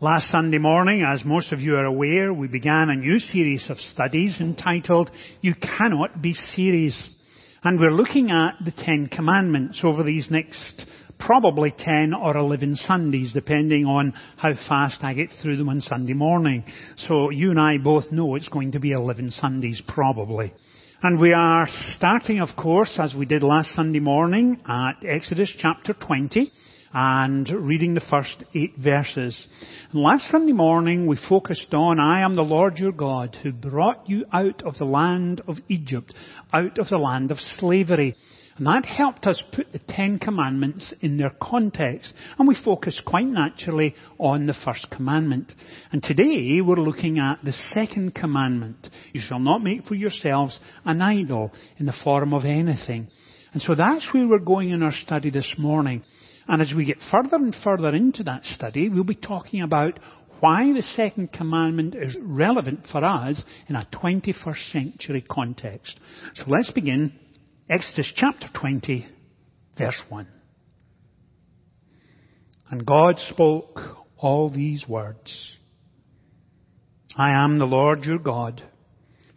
[0.00, 3.80] Last Sunday morning, as most of you are aware, we began a new series of
[3.80, 7.08] studies entitled You Cannot Be Serious.
[7.64, 10.84] And we're looking at the Ten Commandments over these next
[11.18, 16.12] probably 10 or 11 Sundays, depending on how fast I get through them on Sunday
[16.12, 16.62] morning.
[17.08, 20.54] So you and I both know it's going to be 11 Sundays probably.
[21.02, 25.92] And we are starting, of course, as we did last Sunday morning, at Exodus chapter
[25.92, 26.52] 20
[26.92, 29.46] and reading the first eight verses.
[29.92, 34.08] And last Sunday morning we focused on, I am the Lord your God who brought
[34.08, 36.14] you out of the land of Egypt,
[36.52, 38.16] out of the land of slavery.
[38.56, 42.12] And that helped us put the Ten Commandments in their context.
[42.38, 45.52] And we focused quite naturally on the first commandment.
[45.92, 48.88] And today we're looking at the second commandment.
[49.12, 53.08] You shall not make for yourselves an idol in the form of anything.
[53.52, 56.02] And so that's where we're going in our study this morning.
[56.48, 59.98] And as we get further and further into that study, we'll be talking about
[60.40, 65.98] why the second commandment is relevant for us in a 21st century context.
[66.36, 67.12] So let's begin
[67.68, 69.06] Exodus chapter 20,
[69.76, 70.26] verse 1.
[72.70, 73.80] And God spoke
[74.16, 75.40] all these words.
[77.16, 78.62] I am the Lord your God,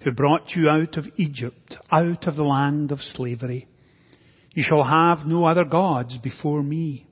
[0.01, 3.67] who brought you out of Egypt, out of the land of slavery.
[4.53, 7.07] You shall have no other gods before me.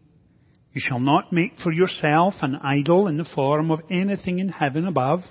[0.74, 4.86] You shall not make for yourself an idol in the form of anything in heaven
[4.86, 5.22] above,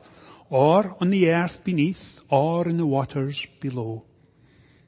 [0.51, 1.97] or on the earth beneath,
[2.29, 4.05] or in the waters below.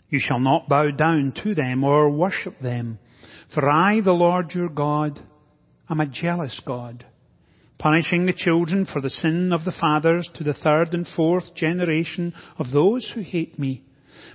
[0.09, 2.99] You shall not bow down to them or worship them,
[3.55, 5.21] for I, the Lord your God,
[5.89, 7.05] am a jealous God,
[7.79, 12.35] punishing the children for the sin of the fathers to the third and fourth generation
[12.59, 13.85] of those who hate me,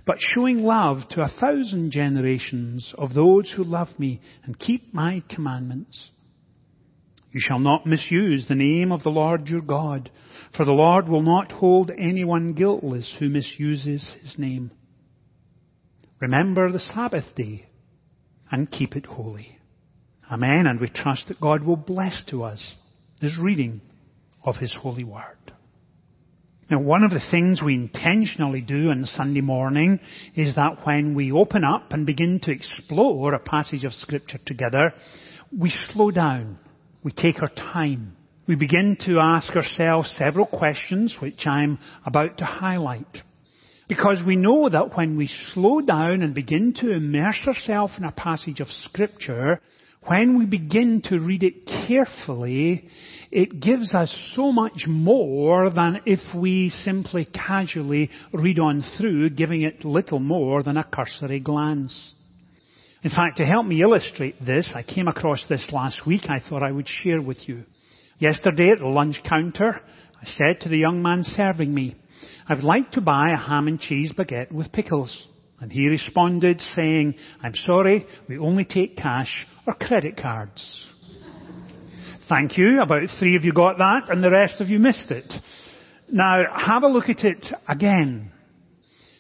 [0.06, 5.24] but showing love to a thousand generations of those who love me and keep my
[5.30, 6.10] commandments.
[7.32, 10.10] You shall not misuse the name of the Lord your God,
[10.56, 14.72] for the Lord will not hold anyone guiltless who misuses his name.
[16.20, 17.66] Remember the Sabbath day
[18.52, 19.58] and keep it holy.
[20.32, 20.66] Amen.
[20.66, 22.76] And we trust that God will bless to us
[23.22, 23.82] this reading
[24.44, 25.54] of His holy word.
[26.70, 30.00] Now, one of the things we intentionally do on Sunday morning
[30.36, 34.92] is that when we open up and begin to explore a passage of Scripture together,
[35.56, 36.58] we slow down.
[37.04, 38.18] We take our time.
[38.48, 43.20] We begin to ask ourselves several questions which I'm about to highlight.
[43.88, 48.12] Because we know that when we slow down and begin to immerse ourselves in a
[48.12, 49.62] passage of Scripture,
[50.08, 52.88] when we begin to read it carefully,
[53.32, 59.64] it gives us so much more than if we simply casually read on through, giving
[59.64, 62.14] it little more than a cursory glance.
[63.04, 66.64] In fact, to help me illustrate this, I came across this last week I thought
[66.64, 67.64] I would share with you.
[68.20, 69.82] Yesterday at the lunch counter,
[70.22, 71.96] I said to the young man serving me,
[72.48, 75.28] I would like to buy a ham and cheese baguette with pickles.
[75.66, 80.86] And he responded saying, I'm sorry, we only take cash or credit cards.
[82.30, 82.84] Thank you.
[82.84, 85.34] About three of you got that and the rest of you missed it.
[86.12, 88.32] Now, have a look at it again.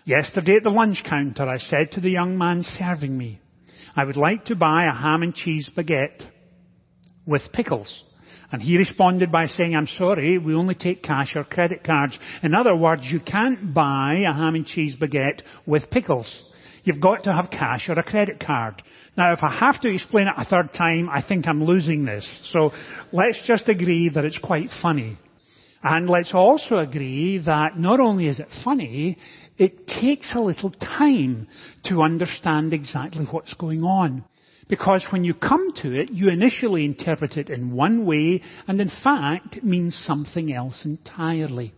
[0.05, 3.41] Yesterday at the lunch counter, I said to the young man serving me,
[3.95, 6.29] I would like to buy a ham and cheese baguette
[7.25, 8.03] with pickles.
[8.51, 12.17] And he responded by saying, I'm sorry, we only take cash or credit cards.
[12.43, 16.43] In other words, you can't buy a ham and cheese baguette with pickles.
[16.83, 18.81] You've got to have cash or a credit card.
[19.17, 22.27] Now, if I have to explain it a third time, I think I'm losing this.
[22.51, 22.71] So
[23.11, 25.17] let's just agree that it's quite funny.
[25.81, 29.17] And let's also agree that not only is it funny,
[29.57, 31.47] it takes a little time
[31.85, 34.25] to understand exactly what's going on.
[34.67, 38.91] Because when you come to it, you initially interpret it in one way, and in
[39.03, 41.73] fact, it means something else entirely.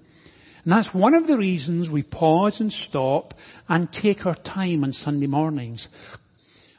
[0.63, 3.33] And that's one of the reasons we pause and stop
[3.67, 5.85] and take our time on Sunday mornings.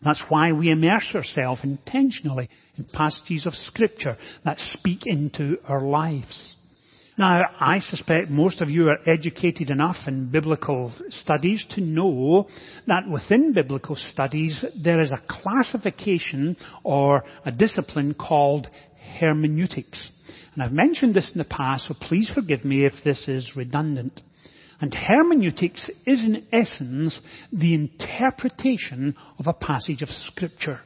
[0.02, 6.54] That's why we immerse ourselves intentionally in passages of Scripture that speak into our lives.
[7.18, 12.46] Now, I suspect most of you are educated enough in biblical studies to know
[12.86, 18.68] that within biblical studies there is a classification or a discipline called
[19.18, 20.12] hermeneutics.
[20.54, 24.20] And I've mentioned this in the past, so please forgive me if this is redundant.
[24.80, 27.18] And hermeneutics is in essence
[27.52, 30.82] the interpretation of a passage of scripture.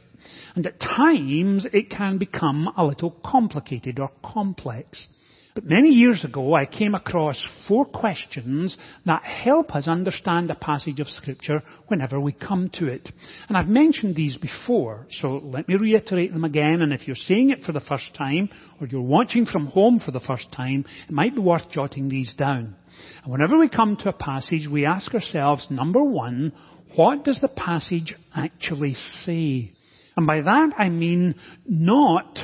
[0.55, 5.08] And at times it can become a little complicated or complex.
[5.54, 7.37] But many years ago, I came across
[7.69, 13.10] four questions that help us understand a passage of Scripture whenever we come to it.
[13.49, 16.81] And I've mentioned these before, so let me reiterate them again.
[16.81, 18.49] And if you're seeing it for the first time,
[18.81, 22.32] or you're watching from home for the first time, it might be worth jotting these
[22.34, 22.75] down.
[23.22, 26.52] And whenever we come to a passage, we ask ourselves, number one,
[26.94, 28.96] what does the passage actually
[29.26, 29.72] say?
[30.16, 31.34] And by that I mean
[31.66, 32.38] not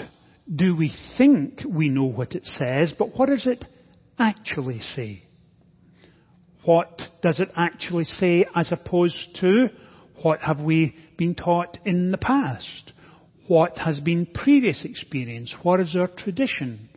[0.55, 3.65] do we think we know what it says, but what does it
[4.19, 5.25] actually say?
[6.65, 9.69] What does it actually say as opposed to
[10.23, 12.93] what have we been taught in the past?
[13.47, 15.55] What has been previous experience?
[15.63, 16.89] What is our tradition?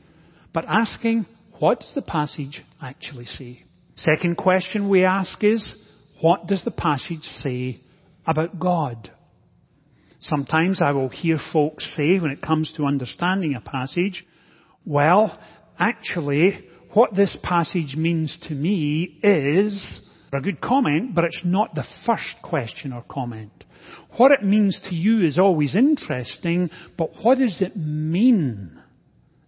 [0.54, 1.25] But asking,
[1.59, 3.63] what does the passage actually say?
[3.95, 5.71] Second question we ask is,
[6.21, 7.81] what does the passage say
[8.25, 9.12] about God?
[10.21, 14.25] Sometimes I will hear folks say when it comes to understanding a passage,
[14.85, 15.38] well,
[15.79, 16.63] actually,
[16.94, 20.01] what this passage means to me is
[20.31, 23.51] a good comment, but it's not the first question or comment.
[24.18, 28.79] What it means to you is always interesting, but what does it mean?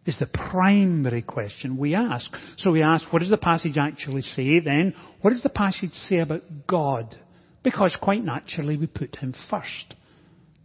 [0.06, 2.30] Is the primary question we ask.
[2.58, 4.96] So we ask, what does the passage actually say then?
[5.22, 7.16] What does the passage say about God?
[7.64, 9.96] Because quite naturally we put him first.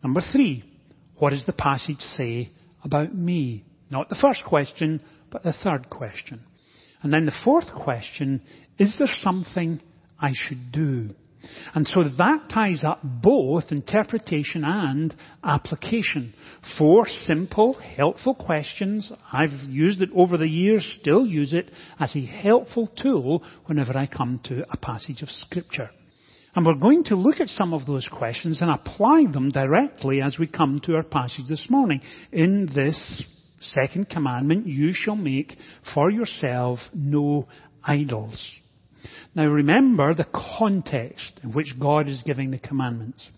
[0.02, 0.64] Number three,
[1.16, 2.50] what does the passage say
[2.84, 3.64] about me?
[3.90, 5.00] Not the first question,
[5.30, 6.40] but the third question.
[7.02, 8.42] And then the fourth question,
[8.78, 9.80] is there something
[10.20, 11.10] I should do?
[11.74, 15.14] And so that ties up both interpretation and
[15.44, 16.34] application.
[16.76, 19.10] Four simple, helpful questions.
[19.32, 21.70] I've used it over the years, still use it
[22.00, 25.90] as a helpful tool whenever I come to a passage of scripture.
[26.54, 30.38] And we're going to look at some of those questions and apply them directly as
[30.38, 32.00] we come to our passage this morning.
[32.32, 33.24] In this
[33.60, 35.56] second commandment, you shall make
[35.94, 37.48] for yourself no
[37.84, 38.42] idols.
[39.34, 40.26] Now remember the
[40.58, 43.30] context in which God is giving the commandments.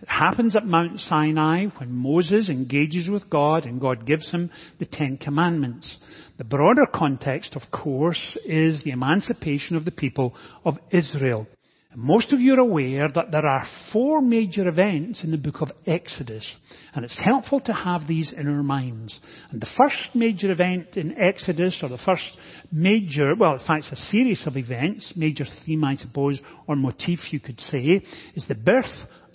[0.00, 4.86] It happens at Mount Sinai when Moses engages with God and God gives him the
[4.86, 5.96] Ten Commandments.
[6.36, 11.48] The broader context, of course, is the emancipation of the people of Israel.
[11.96, 15.72] Most of you are aware that there are four major events in the book of
[15.86, 16.46] Exodus,
[16.92, 19.18] and it's helpful to have these in our minds.
[19.50, 22.36] And the first major event in Exodus, or the first
[22.70, 27.20] major, well, in fact, it's a series of events, major theme, I suppose, or motif,
[27.32, 28.04] you could say,
[28.34, 28.84] is the birth,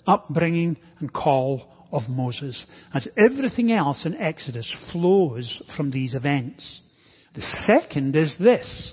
[0.06, 2.64] upbringing, and call of Moses,
[2.94, 6.80] as everything else in Exodus flows from these events.
[7.34, 8.92] The second is this,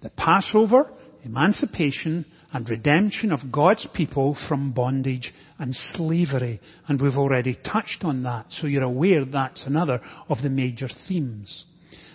[0.00, 0.92] the Passover,
[1.24, 6.60] emancipation, and redemption of God's people from bondage and slavery.
[6.88, 11.64] And we've already touched on that, so you're aware that's another of the major themes.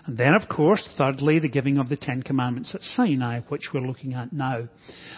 [0.08, 3.82] And then, of course, thirdly, the giving of the Ten Commandments at Sinai, which we're
[3.82, 4.68] looking at now.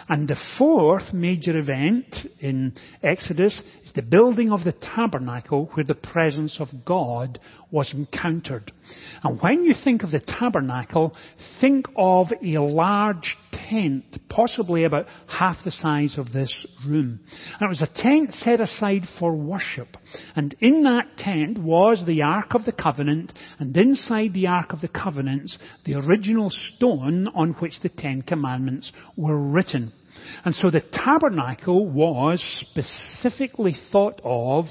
[0.08, 2.06] And the fourth major event
[2.40, 2.72] in
[3.02, 7.38] Exodus is the building of the tabernacle where the presence of God
[7.70, 8.72] was encountered.
[9.22, 11.14] And when you think of the tabernacle,
[11.60, 13.36] think of a large
[13.68, 16.52] tent, possibly about half the size of this
[16.86, 17.20] room.
[17.58, 19.96] And it was a tent set aside for worship.
[20.36, 24.80] And in that tent was the Ark of the Covenant, and inside the Ark of
[24.80, 25.50] the Covenant,
[25.84, 29.92] the original stone on which the Ten Commandments were written.
[30.44, 34.66] And so the tabernacle was specifically thought of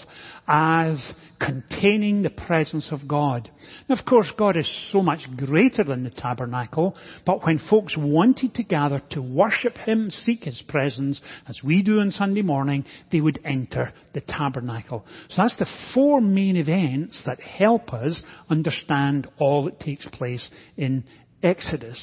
[0.47, 3.51] as containing the presence of God.
[3.87, 6.95] Now, of course, God is so much greater than the tabernacle,
[7.25, 11.99] but when folks wanted to gather to worship Him, seek His presence, as we do
[11.99, 15.05] on Sunday morning, they would enter the tabernacle.
[15.29, 21.03] So that's the four main events that help us understand all that takes place in
[21.43, 22.01] Exodus.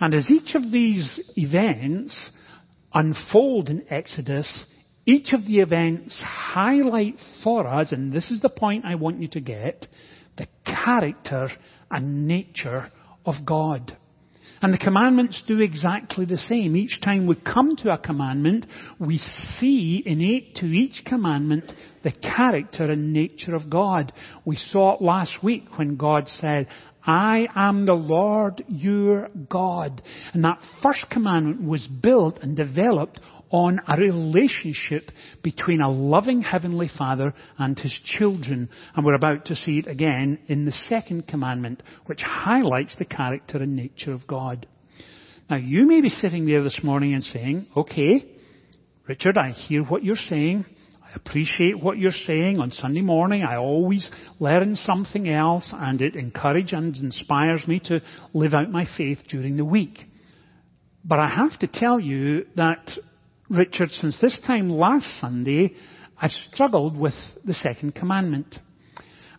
[0.00, 2.30] And as each of these events
[2.92, 4.64] unfold in Exodus,
[5.06, 9.28] each of the events highlight for us, and this is the point I want you
[9.28, 9.86] to get,
[10.36, 11.50] the character
[11.90, 12.90] and nature
[13.24, 13.96] of God.
[14.62, 16.76] And the commandments do exactly the same.
[16.76, 18.66] Each time we come to a commandment,
[18.98, 19.16] we
[19.58, 21.72] see innate to each commandment
[22.04, 24.12] the character and nature of God.
[24.44, 26.68] We saw it last week when God said,
[27.04, 30.02] I am the Lord your God.
[30.32, 35.10] And that first commandment was built and developed on a relationship
[35.42, 38.68] between a loving Heavenly Father and His children.
[38.94, 43.58] And we're about to see it again in the second commandment, which highlights the character
[43.58, 44.66] and nature of God.
[45.48, 48.24] Now you may be sitting there this morning and saying, okay,
[49.08, 50.64] Richard, I hear what you're saying.
[51.10, 53.42] I appreciate what you're saying on Sunday morning.
[53.42, 58.00] I always learn something else and it encourages and inspires me to
[58.32, 59.98] live out my faith during the week.
[61.04, 62.90] But I have to tell you that,
[63.48, 65.74] Richard, since this time last Sunday,
[66.20, 67.14] I've struggled with
[67.44, 68.56] the second commandment.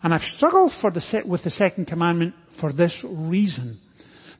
[0.02, 3.80] And I've struggled the, with the second commandment for this reason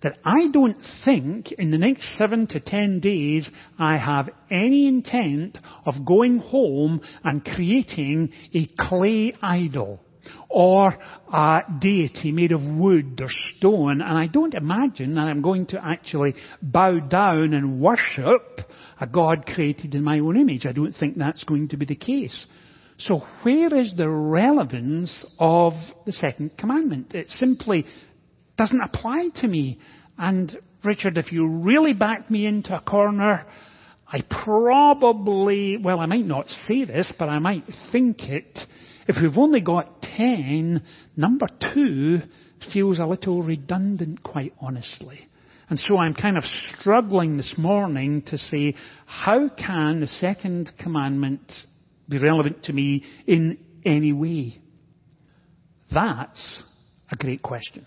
[0.03, 5.59] that I don't think in the next seven to ten days I have any intent
[5.87, 10.01] of going home and creating a clay idol
[10.49, 10.97] or
[11.33, 14.01] a deity made of wood or stone.
[14.01, 18.61] And I don't imagine that I'm going to actually bow down and worship
[19.01, 20.67] a God created in my own image.
[20.67, 22.47] I don't think that's going to be the case.
[22.99, 25.73] So where is the relevance of
[26.07, 27.15] the second commandment?
[27.15, 27.85] It simply
[28.63, 29.77] doesn't apply to me.
[30.17, 33.45] And Richard, if you really back me into a corner,
[34.07, 38.57] I probably, well, I might not say this, but I might think it.
[39.09, 40.81] If we've only got 10,
[41.17, 42.21] number two
[42.73, 45.27] feels a little redundant, quite honestly.
[45.69, 46.45] And so I'm kind of
[46.79, 48.77] struggling this morning to say,
[49.07, 51.51] how can the second commandment
[52.09, 54.61] be relevant to me in any way?
[55.91, 56.63] That's
[57.11, 57.87] a great question.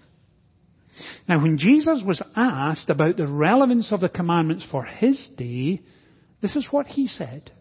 [1.28, 5.82] Now, when Jesus was asked about the relevance of the commandments for his day,
[6.42, 7.52] this is what he said.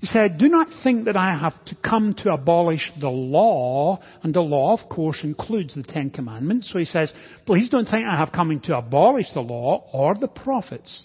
[0.00, 4.32] He said, Do not think that I have to come to abolish the law, and
[4.32, 6.70] the law, of course, includes the Ten Commandments.
[6.72, 7.12] So he says,
[7.46, 11.04] Please don't think I have come to abolish the law or the prophets.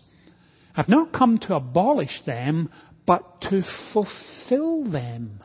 [0.76, 2.70] I've not come to abolish them,
[3.06, 3.64] but to
[3.94, 5.44] fulfill them.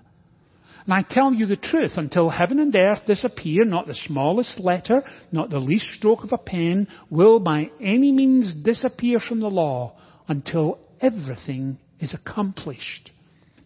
[0.89, 5.03] And I tell you the truth, until heaven and earth disappear, not the smallest letter,
[5.31, 9.93] not the least stroke of a pen, will by any means disappear from the law
[10.29, 13.11] until everything is accomplished.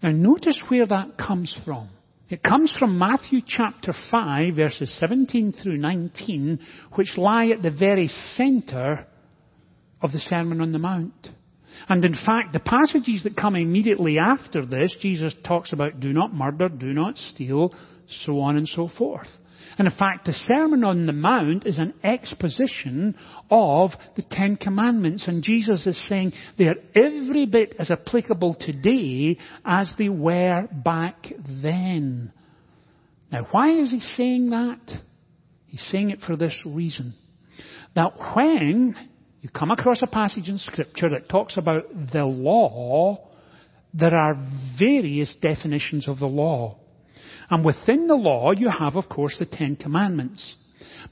[0.03, 1.91] Now notice where that comes from.
[2.29, 6.59] It comes from Matthew chapter 5 verses 17 through 19,
[6.95, 9.07] which lie at the very center
[10.01, 11.29] of the Sermon on the Mount.
[11.89, 16.35] And in fact, the passages that come immediately after this, Jesus talks about do not
[16.35, 17.75] murder, do not steal,
[18.25, 19.29] so on and so forth.
[19.79, 23.15] And in fact, the Sermon on the Mount is an exposition
[23.51, 25.25] of the Ten Commandments.
[25.27, 31.27] And Jesus is saying they are every bit as applicable today as they were back
[31.63, 32.33] then.
[33.31, 34.81] Now, why is he saying that?
[35.67, 37.15] He's saying it for this reason.
[37.95, 38.95] That when
[39.43, 43.29] you come across a passage in Scripture that talks about the law,
[43.93, 44.39] there are
[44.79, 46.79] various definitions of the law.
[47.51, 50.55] And within the law, you have, of course, the Ten Commandments.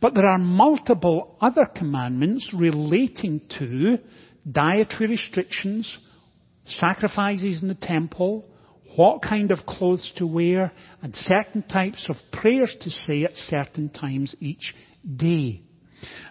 [0.01, 3.99] But there are multiple other commandments relating to
[4.51, 5.99] dietary restrictions,
[6.67, 8.47] sacrifices in the temple,
[8.95, 10.73] what kind of clothes to wear,
[11.03, 14.73] and certain types of prayers to say at certain times each
[15.17, 15.63] day.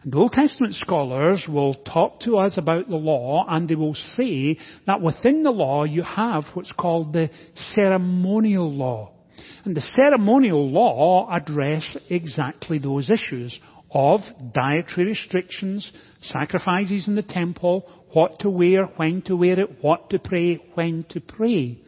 [0.03, 4.57] And Old Testament scholars will talk to us about the law and they will say
[4.87, 7.29] that within the law you have what's called the
[7.75, 9.11] ceremonial law.
[9.65, 13.57] And the ceremonial law address exactly those issues
[13.91, 14.21] of
[14.53, 20.19] dietary restrictions, sacrifices in the temple, what to wear, when to wear it, what to
[20.19, 21.79] pray, when to pray.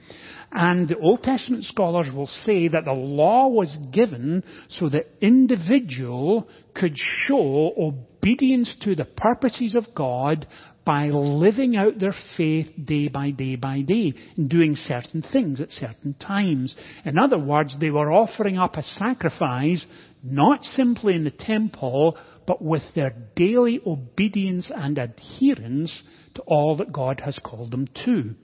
[0.51, 6.50] And the Old Testament scholars will say that the law was given so the individual
[6.75, 10.46] could show obedience to the purposes of God
[10.84, 15.72] by living out their faith day by day by day and doing certain things at
[15.72, 16.75] certain times.
[17.05, 19.86] In other words, they were offering up a sacrifice
[20.24, 26.03] not simply in the temple, but with their daily obedience and adherence
[26.36, 28.36] to all that God has called them to.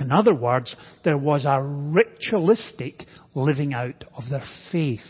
[0.00, 3.04] In other words, there was a ritualistic
[3.34, 5.00] living out of their faith.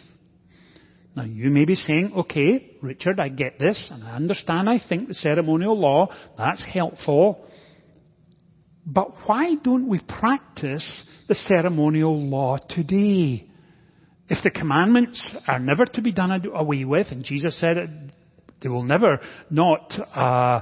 [1.16, 5.08] Now you may be saying, okay, Richard, I get this, and I understand, I think
[5.08, 7.44] the ceremonial law, that's helpful.
[8.86, 13.46] But why don't we practice the ceremonial law today?
[14.28, 17.90] If the commandments are never to be done away with, and Jesus said it,
[18.62, 19.20] they will never
[19.50, 20.60] not uh,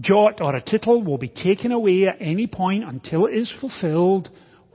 [0.00, 4.28] jot or a tittle will be taken away at any point until it is fulfilled.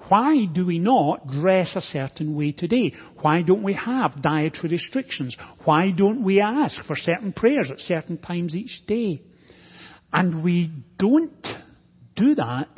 [0.09, 2.93] Why do we not dress a certain way today?
[3.21, 5.35] Why don't we have dietary restrictions?
[5.63, 9.21] Why don't we ask for certain prayers at certain times each day?
[10.13, 11.47] And we don't
[12.15, 12.69] do that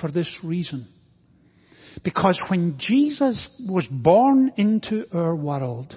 [0.00, 0.88] for this reason.
[2.04, 5.96] Because when Jesus was born into our world,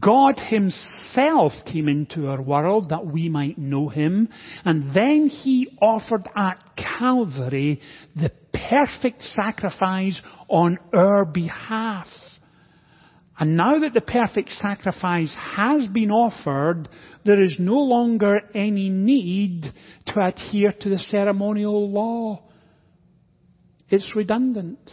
[0.00, 4.28] God himself came into our world that we might know him,
[4.64, 7.82] and then he offered at Calvary
[8.16, 12.06] the perfect sacrifice on our behalf.
[13.38, 16.88] And now that the perfect sacrifice has been offered,
[17.24, 19.72] there is no longer any need
[20.06, 22.44] to adhere to the ceremonial law.
[23.90, 24.90] It's redundant.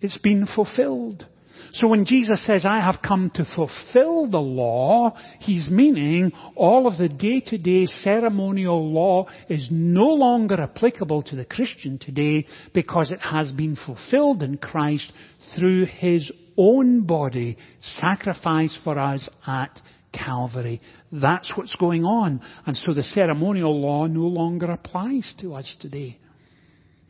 [0.00, 1.26] It's been fulfilled.
[1.74, 6.98] So when Jesus says, I have come to fulfill the law, he's meaning all of
[6.98, 13.52] the day-to-day ceremonial law is no longer applicable to the Christian today because it has
[13.52, 15.12] been fulfilled in Christ
[15.56, 17.56] through his own body
[17.98, 19.80] sacrificed for us at
[20.12, 20.80] Calvary.
[21.12, 22.40] That's what's going on.
[22.66, 26.18] And so the ceremonial law no longer applies to us today.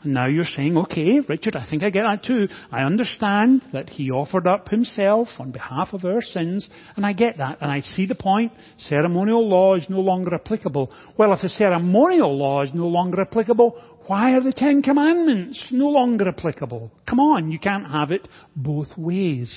[0.02, 2.48] Now you're saying, okay, Richard, I think I get that too.
[2.72, 6.66] I understand that he offered up himself on behalf of our sins,
[6.96, 8.52] and I get that, and I see the point.
[8.78, 10.90] Ceremonial law is no longer applicable.
[11.18, 13.76] Well, if the ceremonial law is no longer applicable,
[14.06, 16.90] why are the Ten Commandments no longer applicable?
[17.06, 18.26] Come on, you can't have it
[18.56, 19.54] both ways.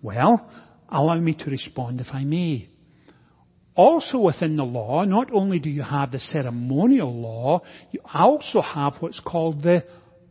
[0.00, 0.48] Well,
[0.88, 2.68] allow me to respond if I may.
[3.78, 7.60] Also within the law, not only do you have the ceremonial law,
[7.92, 9.84] you also have what's called the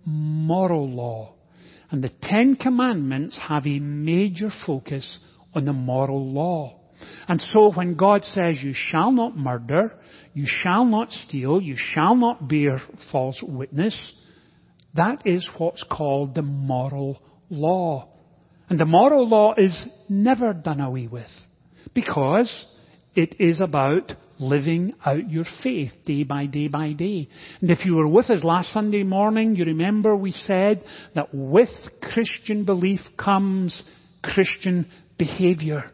[0.03, 1.33] moral law.
[1.89, 5.19] And the Ten Commandments have a major focus
[5.55, 6.77] on the moral law.
[7.29, 9.93] And so when God says you shall not murder,
[10.33, 12.81] you shall not steal, you shall not bear
[13.13, 13.97] false witness,
[14.93, 18.09] that is what's called the moral law.
[18.69, 19.73] And the moral law is
[20.09, 21.31] never done away with.
[21.93, 22.51] Because
[23.17, 27.27] it is about living out your faith day by day by day.
[27.59, 30.83] And if you were with us last Sunday morning, you remember we said
[31.15, 33.81] that with Christian belief comes
[34.21, 34.85] Christian
[35.17, 35.91] behavior.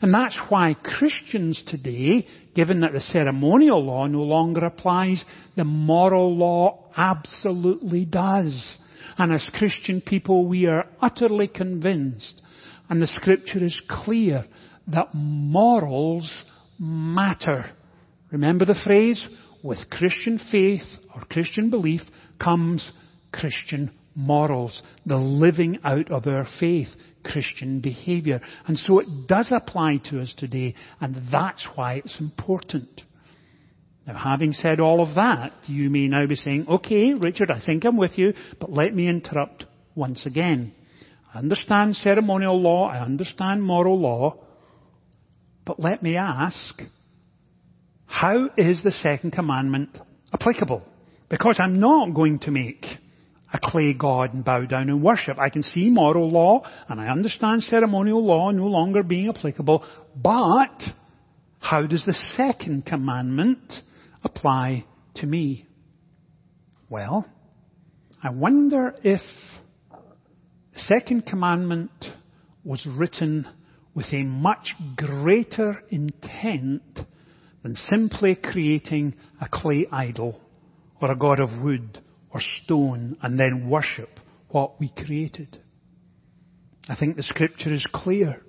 [0.00, 5.22] And that's why Christians today, given that the ceremonial law no longer applies,
[5.54, 8.78] the moral law absolutely does.
[9.18, 12.40] And as Christian people, we are utterly convinced,
[12.88, 14.46] and the scripture is clear,
[14.86, 16.44] that morals
[16.78, 17.70] matter.
[18.30, 19.26] Remember the phrase?
[19.62, 20.82] With Christian faith
[21.14, 22.00] or Christian belief
[22.42, 22.90] comes
[23.32, 26.88] Christian morals, the living out of our faith,
[27.24, 28.40] Christian behavior.
[28.66, 33.02] And so it does apply to us today, and that's why it's important.
[34.06, 37.84] Now, having said all of that, you may now be saying, okay, Richard, I think
[37.84, 40.72] I'm with you, but let me interrupt once again.
[41.32, 44.38] I understand ceremonial law, I understand moral law,
[45.64, 46.82] but let me ask,
[48.06, 49.96] how is the second commandment
[50.32, 50.82] applicable?
[51.28, 52.84] Because I'm not going to make
[53.52, 55.38] a clay god and bow down and worship.
[55.38, 59.84] I can see moral law and I understand ceremonial law no longer being applicable,
[60.16, 60.82] but
[61.60, 63.60] how does the second commandment
[64.24, 64.84] apply
[65.16, 65.66] to me?
[66.88, 67.26] Well,
[68.22, 69.22] I wonder if
[69.90, 71.90] the second commandment
[72.64, 73.46] was written
[73.94, 76.82] with a much greater intent
[77.62, 80.40] than simply creating a clay idol
[81.00, 82.00] or a god of wood
[82.30, 85.60] or stone and then worship what we created.
[86.88, 88.42] I think the scripture is clear.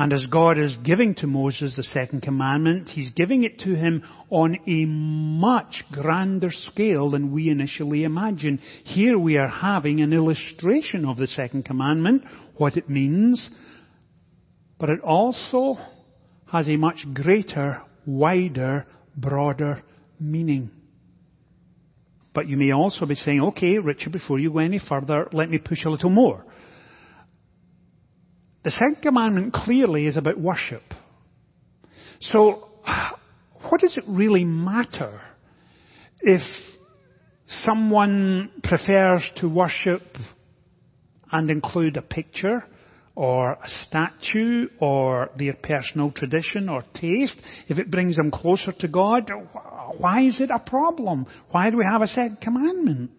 [0.00, 4.04] And as God is giving to Moses the second commandment, He's giving it to him
[4.30, 8.60] on a much grander scale than we initially imagine.
[8.84, 12.22] Here we are having an illustration of the second commandment,
[12.56, 13.50] what it means,
[14.78, 15.76] but it also
[16.50, 18.86] has a much greater, wider,
[19.16, 19.82] broader
[20.20, 20.70] meaning.
[22.32, 25.58] But you may also be saying, okay, Richard, before you go any further, let me
[25.58, 26.44] push a little more.
[28.64, 30.82] The second commandment clearly is about worship.
[32.20, 32.68] So,
[33.68, 35.20] what does it really matter
[36.20, 36.42] if
[37.64, 40.02] someone prefers to worship
[41.30, 42.64] and include a picture
[43.18, 48.86] or a statue or their personal tradition or taste, if it brings them closer to
[48.86, 49.28] God,
[49.96, 51.26] why is it a problem?
[51.50, 53.10] Why do we have a second commandment?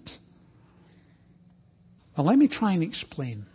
[2.17, 3.45] Well, let me try and explain.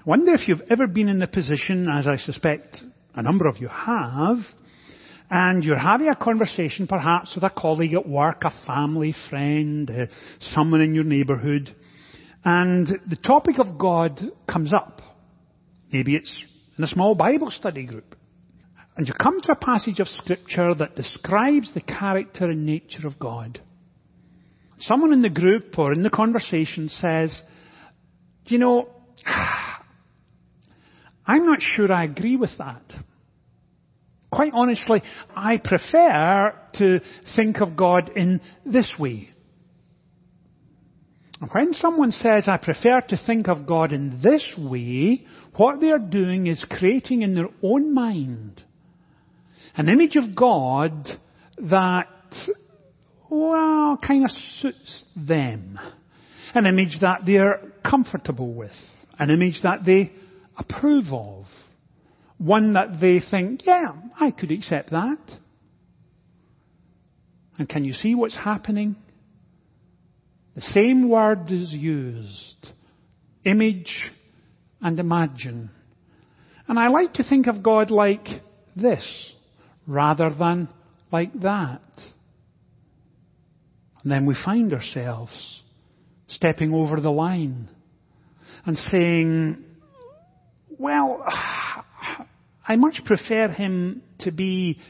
[0.00, 2.82] I wonder if you've ever been in the position, as I suspect
[3.14, 4.36] a number of you have,
[5.30, 10.12] and you're having a conversation perhaps with a colleague at work, a family friend, uh,
[10.54, 11.74] someone in your neighborhood,
[12.46, 15.02] and the topic of God comes up.
[15.92, 16.32] Maybe it's
[16.78, 18.14] in a small Bible study group.
[18.96, 23.18] And you come to a passage of scripture that describes the character and nature of
[23.18, 23.60] God.
[24.78, 27.36] Someone in the group or in the conversation says,
[28.44, 28.90] do you know,
[31.26, 32.84] I'm not sure I agree with that.
[34.30, 35.02] Quite honestly,
[35.34, 37.00] I prefer to
[37.34, 39.30] think of God in this way.
[41.52, 45.98] When someone says, I prefer to think of God in this way, what they are
[45.98, 48.62] doing is creating in their own mind
[49.76, 51.08] an image of God
[51.58, 52.08] that,
[53.28, 55.78] well, kind of suits them.
[56.54, 58.72] An image that they're comfortable with.
[59.18, 60.12] An image that they
[60.56, 61.44] approve of.
[62.38, 65.18] One that they think, yeah, I could accept that.
[67.58, 68.96] And can you see what's happening?
[70.56, 72.68] The same word is used.
[73.44, 74.10] Image
[74.80, 75.70] and imagine.
[76.66, 78.26] And I like to think of God like
[78.74, 79.04] this
[79.86, 80.68] rather than
[81.12, 81.82] like that.
[84.02, 85.32] And then we find ourselves
[86.28, 87.68] stepping over the line
[88.64, 89.62] and saying,
[90.78, 91.22] well,
[92.68, 94.80] I much prefer him to be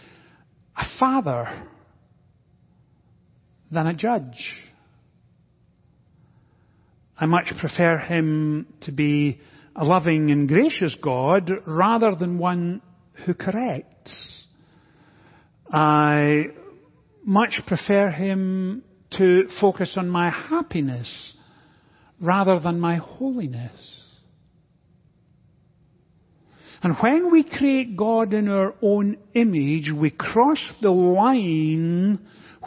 [0.77, 1.67] a father
[3.73, 4.53] than a judge.
[7.19, 9.41] I much prefer him to be
[9.75, 12.83] a loving and gracious God rather than one
[13.25, 14.13] who corrects.
[15.73, 16.45] I
[17.25, 21.33] much prefer him to focus on my happiness
[22.21, 23.73] rather than my holiness.
[26.83, 32.19] And when we create God in our own image, we cross the line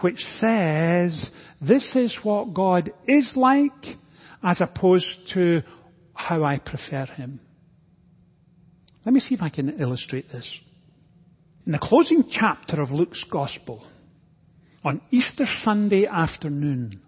[0.01, 1.29] which says
[1.62, 3.97] this is what God is like
[4.43, 5.62] as opposed to
[6.13, 7.39] how I prefer him.
[9.06, 10.47] Let me see if I can illustrate this.
[11.65, 13.86] In the closing chapter of Luke's Gospel,
[14.84, 17.02] on Easter Sunday afternoon,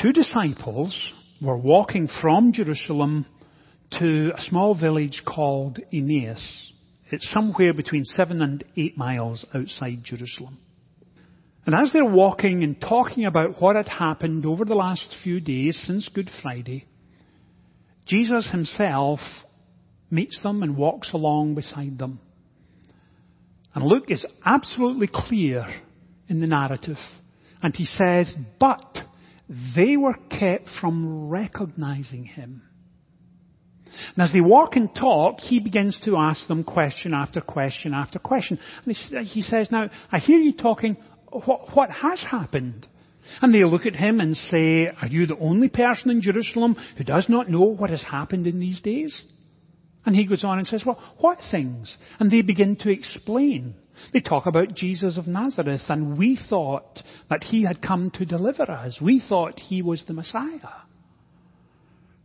[0.00, 3.26] two disciples were walking from Jerusalem
[3.98, 6.72] to a small village called Emmaus.
[7.10, 10.58] It's somewhere between seven and eight miles outside Jerusalem.
[11.66, 15.76] And as they're walking and talking about what had happened over the last few days
[15.82, 16.86] since Good Friday,
[18.06, 19.18] Jesus himself
[20.08, 22.20] meets them and walks along beside them.
[23.74, 25.66] And Luke is absolutely clear
[26.28, 26.98] in the narrative.
[27.60, 28.98] And he says, but
[29.74, 32.62] they were kept from recognizing him.
[34.14, 38.20] And as they walk and talk, he begins to ask them question after question after
[38.20, 38.58] question.
[38.84, 40.96] And he says, now, I hear you talking
[41.44, 42.86] what, what has happened?
[43.42, 47.04] And they look at him and say, Are you the only person in Jerusalem who
[47.04, 49.14] does not know what has happened in these days?
[50.04, 51.94] And he goes on and says, Well, what things?
[52.20, 53.74] And they begin to explain.
[54.12, 58.70] They talk about Jesus of Nazareth, and we thought that he had come to deliver
[58.70, 58.98] us.
[59.00, 60.84] We thought he was the Messiah.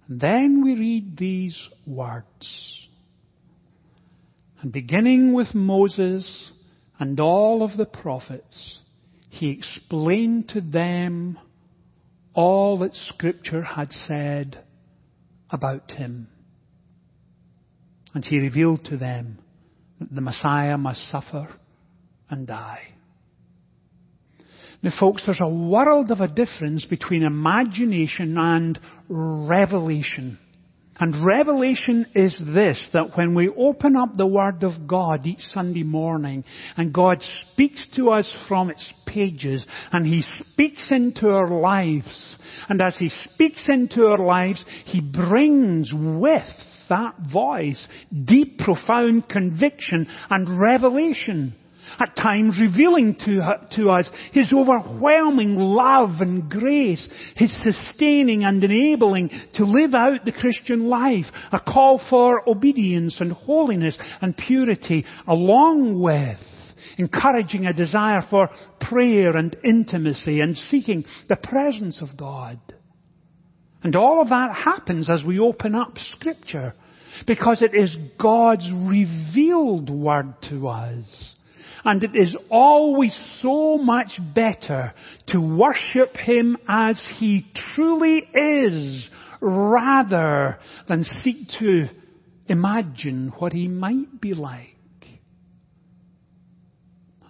[0.08, 2.88] And then we read these words.
[4.62, 6.52] And beginning with Moses
[7.00, 8.80] and all of the prophets,
[9.32, 11.40] he explained to them
[12.34, 14.62] all that Scripture had said
[15.50, 16.28] about him.
[18.14, 19.40] And he revealed to them
[20.00, 21.48] that the Messiah must suffer
[22.30, 22.90] and die.
[24.84, 30.40] Now folks, there's a world of a difference between imagination and revelation.
[31.02, 35.82] And revelation is this, that when we open up the Word of God each Sunday
[35.82, 36.44] morning,
[36.78, 42.38] and God speaks to us from its pages, and He speaks into our lives,
[42.70, 46.46] and as He speaks into our lives, He brings with
[46.90, 47.88] that voice
[48.26, 51.56] deep, profound conviction and revelation
[52.00, 53.42] at times revealing to,
[53.76, 60.32] to us His overwhelming love and grace, His sustaining and enabling to live out the
[60.32, 66.38] Christian life, a call for obedience and holiness and purity, along with
[66.98, 68.50] encouraging a desire for
[68.80, 72.60] prayer and intimacy and seeking the presence of God.
[73.84, 76.76] And all of that happens as we open up Scripture
[77.26, 81.36] because it is God's revealed Word to us.
[81.84, 84.94] And it is always so much better
[85.28, 91.90] to worship Him as He truly is rather than seek to
[92.48, 94.68] imagine what He might be like.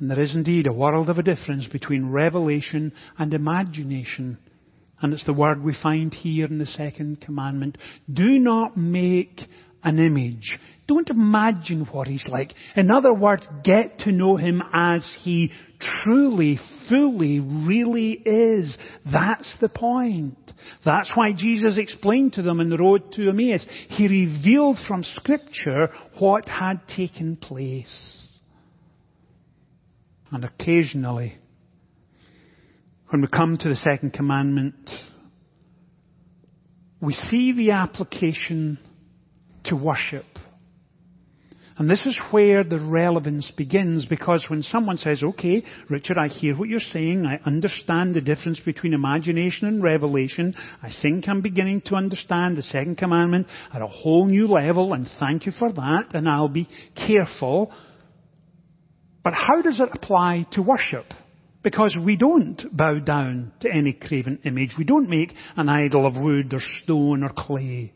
[0.02, 4.40] And there is indeed a world of a difference between revelation and imagination.
[5.00, 7.78] And it's the word we find here in the second commandment.
[8.12, 9.42] Do not make
[9.84, 10.60] an image.
[10.88, 12.54] Don't imagine what he's like.
[12.76, 15.52] In other words, get to know him as he
[16.04, 18.78] truly, fully, really is.
[19.12, 20.38] That's the point.
[20.84, 23.64] That's why Jesus explained to them in the road to Emmaus.
[23.90, 25.90] He revealed from scripture
[26.20, 28.18] what had taken place.
[30.32, 31.38] And occasionally,
[33.10, 34.90] when we come to the second commandment,
[37.02, 38.78] we see the application
[39.66, 40.26] to worship.
[41.82, 46.56] And this is where the relevance begins because when someone says, okay, Richard, I hear
[46.56, 47.26] what you're saying.
[47.26, 50.54] I understand the difference between imagination and revelation.
[50.84, 55.10] I think I'm beginning to understand the second commandment at a whole new level and
[55.20, 57.72] thank you for that and I'll be careful.
[59.24, 61.06] But how does it apply to worship?
[61.64, 64.76] Because we don't bow down to any graven image.
[64.78, 67.94] We don't make an idol of wood or stone or clay.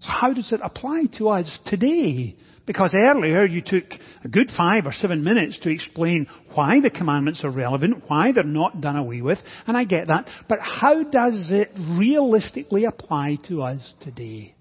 [0.00, 2.36] So how does it apply to us today?
[2.66, 3.84] Because earlier you took
[4.22, 8.44] a good five or seven minutes to explain why the commandments are relevant, why they're
[8.44, 10.26] not done away with, and I get that.
[10.48, 14.54] But how does it realistically apply to us today?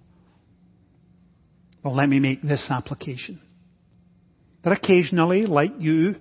[1.83, 3.41] Well, let me make this application.
[4.63, 6.15] That occasionally, like you,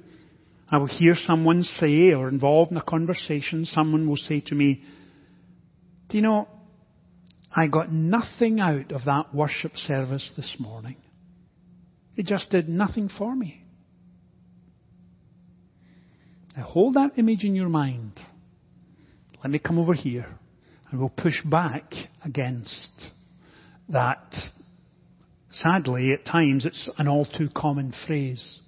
[0.68, 4.82] I will hear someone say, or involved in a conversation, someone will say to me,
[6.08, 6.48] do you know,
[7.58, 10.96] I got nothing out of that worship service this morning.
[12.14, 13.62] It just did nothing for me.
[16.54, 18.20] Now hold that image in your mind.
[19.42, 20.26] Let me come over here
[20.90, 22.90] and we'll push back against
[23.88, 24.34] that.
[25.50, 28.60] Sadly, at times it's an all too common phrase.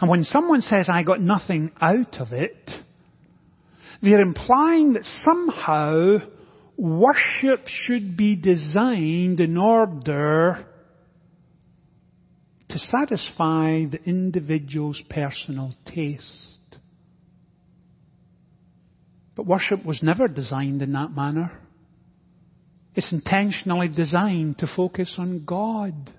[0.00, 2.70] And when someone says, I got nothing out of it,
[4.02, 6.18] they're implying that somehow
[6.76, 10.66] worship should be designed in order
[12.68, 16.78] to satisfy the individual's personal taste.
[19.36, 21.60] But worship was never designed in that manner.
[22.94, 26.12] It's intentionally designed to focus on God,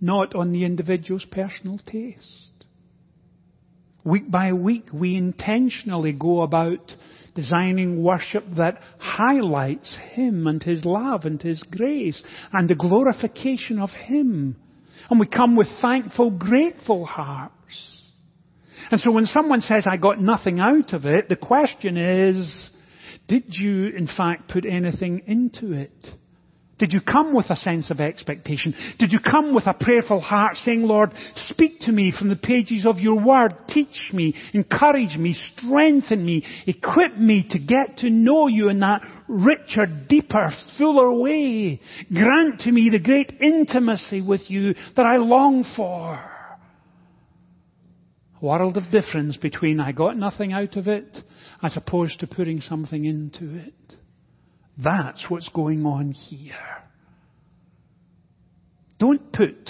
[0.00, 2.64] not on the individual's personal taste.
[4.04, 6.92] Week by week, we intentionally go about
[7.38, 12.20] designing worship that highlights Him and His love and His grace
[12.52, 14.56] and the glorification of Him.
[15.08, 17.54] And we come with thankful, grateful hearts.
[18.90, 22.70] And so when someone says, I got nothing out of it, the question is,
[23.28, 25.94] did you in fact put anything into it?
[26.78, 28.74] Did you come with a sense of expectation?
[28.98, 31.12] Did you come with a prayerful heart saying, Lord,
[31.48, 33.54] speak to me from the pages of your word.
[33.68, 39.02] Teach me, encourage me, strengthen me, equip me to get to know you in that
[39.26, 41.80] richer, deeper, fuller way.
[42.12, 46.20] Grant to me the great intimacy with you that I long for.
[48.40, 51.16] World of difference between I got nothing out of it
[51.60, 53.74] as opposed to putting something into it.
[54.82, 56.54] That's what's going on here.
[58.98, 59.68] Don't put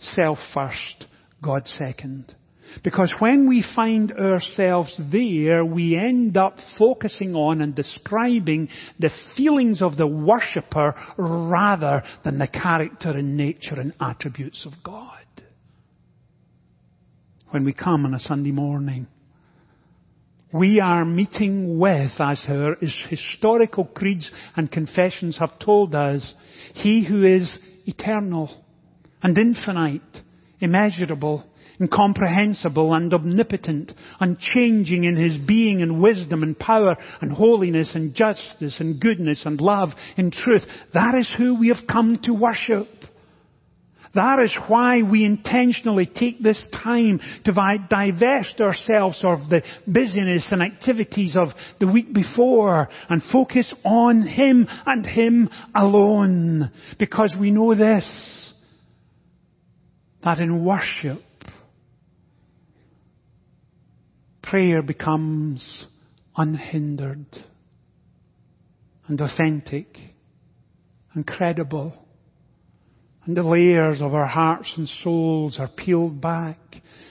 [0.00, 1.06] self first,
[1.42, 2.34] God second.
[2.82, 9.80] Because when we find ourselves there, we end up focusing on and describing the feelings
[9.80, 15.24] of the worshipper rather than the character and nature and attributes of God.
[17.50, 19.06] When we come on a Sunday morning,
[20.54, 22.76] we are meeting with, as our
[23.08, 26.34] historical creeds and confessions have told us,
[26.74, 28.64] He who is eternal
[29.20, 30.02] and infinite,
[30.60, 31.44] immeasurable,
[31.80, 33.90] incomprehensible and omnipotent,
[34.20, 39.60] unchanging in His being and wisdom and power and holiness and justice and goodness and
[39.60, 40.62] love and truth.
[40.92, 42.86] That is who we have come to worship.
[44.14, 47.52] That is why we intentionally take this time to
[47.90, 51.48] divest ourselves of the busyness and activities of
[51.80, 56.70] the week before and focus on Him and Him alone.
[56.98, 58.52] Because we know this,
[60.22, 61.22] that in worship,
[64.42, 65.86] prayer becomes
[66.36, 67.26] unhindered
[69.08, 69.98] and authentic
[71.14, 72.03] and credible
[73.26, 76.58] and the layers of our hearts and souls are peeled back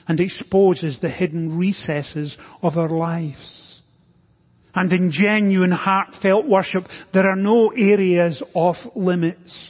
[0.08, 3.82] and exposes the hidden recesses of our lives.
[4.76, 9.70] And in genuine heartfelt worship, there are no areas off limits.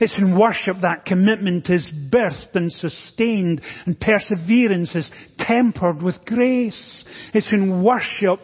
[0.00, 7.04] It's in worship that commitment is birthed and sustained and perseverance is tempered with grace.
[7.34, 8.40] It's in worship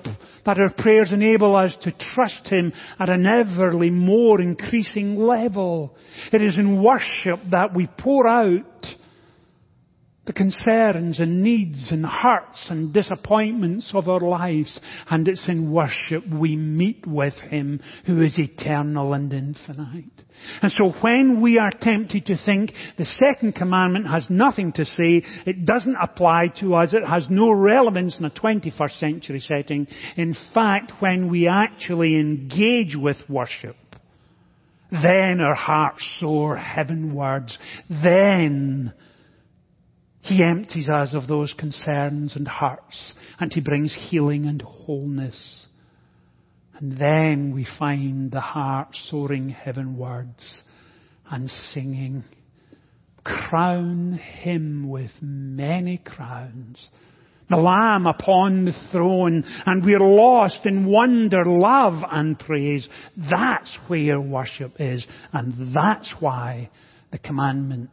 [0.47, 5.97] that our prayers enable us to trust Him at an everly more increasing level.
[6.33, 8.87] It is in worship that we pour out
[10.27, 14.79] the concerns and needs and hurts and disappointments of our lives.
[15.11, 20.11] And it's in worship we meet with Him who is eternal and infinite.
[20.63, 25.23] And so when we are tempted to think the second commandment has nothing to say,
[25.47, 29.87] it doesn't apply to us, it has no relevance in a 21st century setting.
[30.17, 33.77] In fact, when we actually engage with worship,
[34.91, 37.59] then our hearts soar heavenwards.
[37.91, 38.93] Then
[40.25, 45.67] he empties us of those concerns and hurts, and He brings healing and wholeness.
[46.79, 50.63] And then we find the heart soaring heavenwards
[51.31, 52.25] and singing,
[53.23, 56.89] Crown Him with many crowns.
[57.51, 62.89] The Lamb upon the throne, and we're lost in wonder, love, and praise.
[63.19, 66.71] That's where worship is, and that's why
[67.13, 67.91] the commandment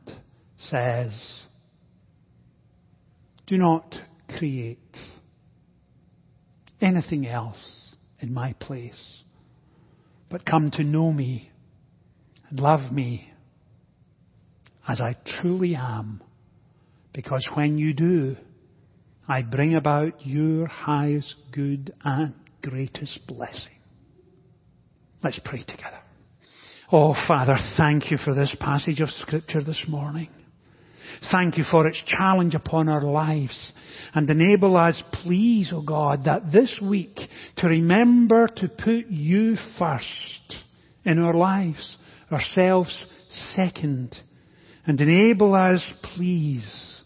[0.57, 1.11] says,
[3.51, 3.93] do not
[4.37, 4.95] create
[6.79, 7.57] anything else
[8.21, 9.23] in my place,
[10.29, 11.51] but come to know me
[12.49, 13.29] and love me
[14.87, 16.23] as I truly am.
[17.11, 18.37] Because when you do,
[19.27, 22.33] I bring about your highest good and
[22.63, 23.79] greatest blessing.
[25.21, 25.99] Let's pray together.
[26.89, 30.29] Oh, Father, thank you for this passage of Scripture this morning.
[31.31, 33.73] Thank you for its challenge upon our lives.
[34.13, 37.17] And enable us, please, O oh God, that this week
[37.57, 40.55] to remember to put you first
[41.05, 41.97] in our lives,
[42.31, 43.05] ourselves
[43.55, 44.15] second.
[44.85, 45.81] And enable us,
[46.15, 47.01] please,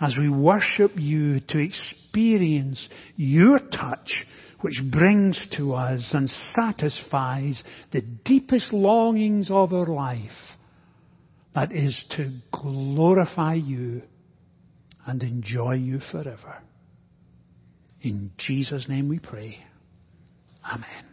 [0.00, 4.12] as we worship you to experience your touch
[4.60, 10.30] which brings to us and satisfies the deepest longings of our life
[11.54, 14.02] that is to glorify you
[15.06, 16.58] and enjoy you forever.
[18.02, 19.64] In Jesus' name we pray.
[20.64, 21.06] Amen.